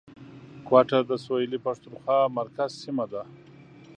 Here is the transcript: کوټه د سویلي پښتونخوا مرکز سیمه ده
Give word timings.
کوټه 0.67 0.99
د 1.09 1.11
سویلي 1.25 1.59
پښتونخوا 1.65 2.19
مرکز 2.37 2.71
سیمه 2.83 3.05
ده 3.11 3.21